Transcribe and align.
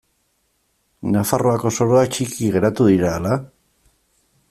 Nafarroako 1.17 1.73
soroak 1.77 2.09
txiki 2.15 2.51
geratu 2.57 2.91
dira 2.93 3.15
ala? 3.19 3.39